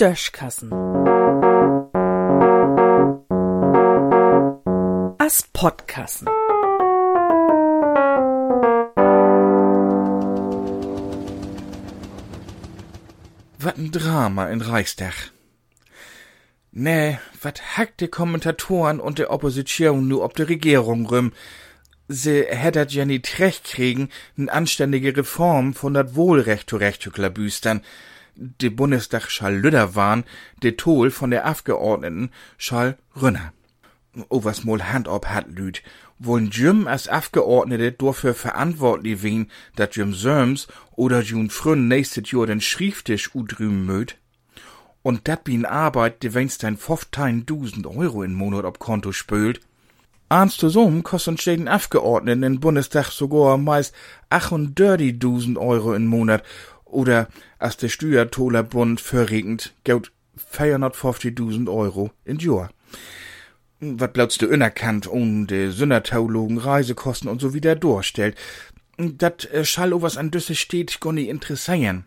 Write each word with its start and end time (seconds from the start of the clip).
Döschkassen. 0.00 0.72
As 5.18 5.44
Podkassen. 5.52 6.26
Wat 13.58 13.76
ein 13.76 13.90
Drama 13.92 14.48
in 14.48 14.62
Reichstag. 14.62 15.32
Nee, 16.72 17.18
wat 17.42 17.76
hackt 17.76 18.00
die 18.00 18.08
Kommentatoren 18.08 19.00
und 19.00 19.18
der 19.18 19.30
Opposition 19.30 20.08
nu 20.08 20.22
ob 20.22 20.34
de 20.34 20.46
Regierung 20.46 21.04
rüm? 21.04 21.32
Se 22.08 22.46
hättet 22.48 22.92
ja 22.92 23.04
nicht 23.04 23.38
recht 23.38 23.64
kriegen, 23.64 24.08
n 24.38 24.48
anständige 24.48 25.14
Reform 25.14 25.74
von 25.74 25.92
dat 25.92 26.14
Wohlrecht 26.14 26.70
zu 26.70 27.10
klabüstern. 27.10 27.82
De 28.36 28.70
Bundestag 28.70 29.30
schall 29.30 29.56
lüder 29.56 29.94
waren, 29.94 30.24
de 30.62 30.72
Tol 30.72 31.10
von 31.10 31.30
der 31.30 31.44
Abgeordneten 31.44 32.30
schall 32.58 32.96
rünner. 33.20 33.52
O 34.28 34.42
was 34.44 34.64
mol 34.64 34.82
Hand 34.82 35.08
ob 35.08 35.26
hat 35.26 35.48
lüd. 35.48 35.82
Wollen 36.18 36.50
Jim 36.50 36.86
als 36.86 37.08
Abgeordnete 37.08 37.92
dafür 37.92 38.34
verantwortlich 38.34 39.22
wen, 39.22 39.50
dat 39.76 39.96
Jim 39.96 40.12
Sörms 40.12 40.66
oder 40.96 41.20
Jun 41.22 41.48
Frünn 41.48 41.88
nächstes 41.88 42.30
Jahr 42.30 42.46
den 42.46 42.60
Schrifttisch 42.60 43.34
udrüben 43.34 43.86
möt? 43.86 44.18
Und 45.02 45.28
dat 45.28 45.44
bin 45.44 45.64
Arbeit, 45.64 46.22
de 46.22 46.34
wenigstens 46.34 46.66
ein 46.66 46.76
15.000 46.76 47.86
Euro 47.96 48.22
im 48.22 48.34
Monat 48.34 48.64
ob 48.64 48.78
Konto 48.78 49.12
spült. 49.12 49.60
Du 50.28 50.68
so, 50.68 50.88
kosten 51.02 51.36
jeden 51.38 51.66
Abgeordneten 51.66 52.44
im 52.44 52.60
Bundestag 52.60 53.10
sogar 53.10 53.56
meist 53.58 53.94
38.000 54.30 55.58
Euro 55.58 55.94
im 55.94 56.06
Monat. 56.06 56.44
Oder, 56.90 57.28
als 57.58 57.76
der 57.76 57.88
Steuertolerbund 57.88 59.00
verregend, 59.00 59.74
gaut 59.84 60.12
450.000 60.52 61.72
Euro 61.72 62.10
in 62.24 62.38
Jahr. 62.38 62.70
Wat 63.80 64.12
blautst 64.12 64.42
du 64.42 64.48
unerkannt, 64.48 65.08
ohne 65.10 65.46
de 65.46 65.70
Sündertheologen 65.70 66.58
Reisekosten 66.58 67.28
und 67.28 67.40
so 67.40 67.54
wieder 67.54 67.76
durchstellt. 67.76 68.36
Dat 68.98 69.46
äh, 69.46 69.64
schall 69.64 69.92
was 70.02 70.18
an 70.18 70.30
Düsse 70.30 70.54
steht, 70.54 70.98
nicht 71.02 71.28
interessieren. 71.28 72.04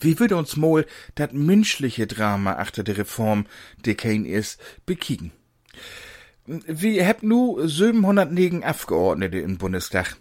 Wie 0.00 0.20
würde 0.20 0.36
uns 0.36 0.56
mal 0.56 0.86
dat 1.16 1.34
menschliche 1.34 2.06
Drama 2.06 2.52
achter 2.54 2.84
der 2.84 2.98
Reform, 2.98 3.46
de 3.84 3.94
kein 3.94 4.24
ist, 4.24 4.60
bekiegen? 4.86 5.32
Wir 6.46 7.06
habt 7.06 7.24
nu 7.24 7.58
709 7.66 8.62
Abgeordnete 8.62 9.38
im 9.38 9.58
Bundestag. 9.58 10.16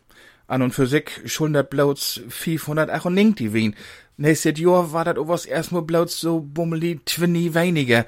An 0.50 0.61
und 0.61 0.73
für 0.73 0.88
sich 0.88 1.09
schuldet 1.25 1.69
bloß 1.69 2.22
598 2.28 3.53
wen. 3.53 3.75
Nächstes 4.17 4.59
Jahr 4.59 4.92
war 4.92 5.05
dat 5.05 5.17
owas 5.17 5.45
erstmal 5.45 5.83
bloß 5.83 6.19
so 6.19 6.42
bummeli 6.42 7.00
twinni 7.05 7.53
weniger. 7.53 8.05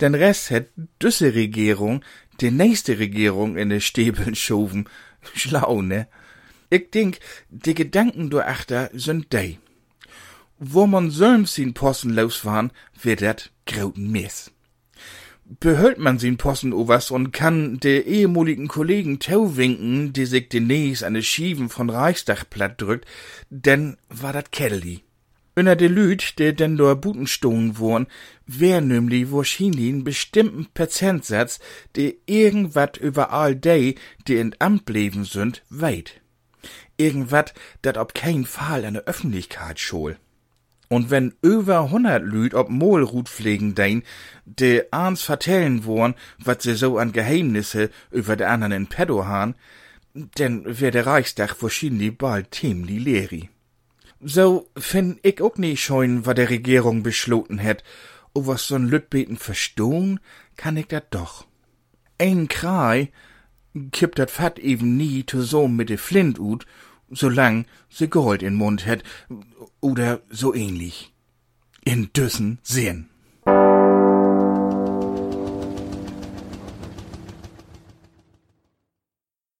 Den 0.00 0.14
Rest 0.14 0.50
hat 0.50 0.66
düsse 1.02 1.34
Regierung 1.34 2.04
die 2.40 2.50
nächste 2.50 2.98
Regierung 2.98 3.56
in 3.56 3.68
de 3.68 3.80
Stäbeln 3.80 4.34
schoven. 4.34 4.88
Schlau, 5.34 5.82
ne? 5.82 6.08
Ich 6.70 6.90
denk, 6.90 7.18
die 7.50 7.74
Gedanken 7.74 8.30
du 8.30 8.40
achter 8.40 8.90
sind 8.92 9.32
dei 9.32 9.58
wo 10.58 10.86
man 10.86 11.10
selbst 11.10 11.54
sin 11.54 11.74
Posten 11.74 12.10
losfahren, 12.10 12.72
wird 13.00 13.22
dat 13.22 13.50
grauten 13.66 14.10
Mess. 14.10 14.50
Behält 15.50 15.96
man 15.96 16.18
sin 16.18 16.36
Posten 16.36 16.74
owas 16.74 17.10
und 17.10 17.32
kann 17.32 17.80
de 17.80 18.02
ehemaligen 18.02 18.68
Kollegen 18.68 19.18
Tau 19.18 19.56
winken, 19.56 20.12
die 20.12 20.26
sich 20.26 20.50
demnächst 20.50 21.02
eine 21.02 21.22
Schieven 21.22 21.70
von 21.70 21.88
Reichstag 21.88 22.50
platt 22.50 22.78
drückt, 22.78 23.06
denn 23.48 23.96
war 24.10 24.34
dat 24.34 24.52
Kelly. 24.52 25.00
Unter 25.56 25.74
de 25.74 25.88
Lüd, 25.88 26.38
der 26.38 26.52
denn 26.52 26.76
dort 26.76 27.00
Butenstohn 27.00 27.78
wohn, 27.78 28.08
wär 28.46 28.82
nämlich 28.82 29.32
wahrscheinlich 29.32 29.88
einen 29.88 30.04
bestimmten 30.04 30.66
Prozentsatz, 30.74 31.60
der 31.96 32.12
irgendwat 32.26 32.98
über 32.98 33.32
all 33.32 33.56
die, 33.56 33.94
die 34.26 34.36
in 34.36 34.54
Amt 34.58 34.90
leben 34.90 35.24
sind, 35.24 35.62
weit. 35.70 36.20
Irgendwat, 36.98 37.54
dat 37.80 37.96
ob 37.96 38.14
kein 38.14 38.44
Fall 38.44 38.84
an 38.84 38.94
der 38.94 39.04
Öffentlichkeit 39.04 39.80
schol. 39.80 40.18
Und 40.88 41.10
wenn 41.10 41.34
über 41.42 41.90
hundert 41.90 42.24
Lüd 42.24 42.54
ob 42.54 42.70
Mohlrut 42.70 43.28
pflegen 43.28 43.74
dein, 43.74 44.02
de 44.46 44.86
ahns 44.90 45.22
vertellen 45.22 45.84
worn, 45.84 46.14
wat 46.38 46.62
se 46.62 46.74
so 46.74 46.96
an 46.96 47.12
Geheimnisse 47.12 47.90
über 48.10 48.36
de 48.36 48.46
anderen 48.46 48.72
in 48.72 48.86
Pedo 48.86 49.26
han, 49.26 49.54
denn 50.14 50.62
wär 50.64 50.90
der 50.90 51.06
Reichstag 51.06 51.62
wahrscheinlich 51.62 52.16
bald 52.16 52.54
ziemlich 52.54 53.04
leeri. 53.04 53.50
So 54.20 54.68
find 54.76 55.20
ich 55.22 55.40
auch 55.42 55.56
nicht 55.56 55.82
scheuen, 55.82 56.26
wat 56.26 56.38
der 56.38 56.50
Regierung 56.50 57.02
beschloten 57.02 57.58
het, 57.58 57.84
o 58.34 58.46
was 58.46 58.66
so'n 58.66 58.88
Lütbeten 58.88 59.36
verstohn, 59.36 60.20
kann 60.56 60.76
ich 60.76 60.88
dat 60.88 61.14
doch. 61.14 61.46
Ein 62.18 62.48
Krei 62.48 63.12
kippt 63.92 64.18
dat 64.18 64.30
Fett 64.30 64.58
eben 64.58 64.96
nie 64.96 65.24
zu 65.24 65.42
so 65.42 65.68
mit 65.68 65.88
de 65.88 65.98
Flint 65.98 66.38
solang 67.10 67.66
sie 67.88 68.08
Gold 68.08 68.42
in 68.42 68.54
Mund 68.54 68.86
het 68.86 69.02
oder 69.80 70.20
so 70.30 70.54
ähnlich. 70.54 71.12
In 71.84 72.12
Düssen 72.12 72.58
sehen. 72.62 73.08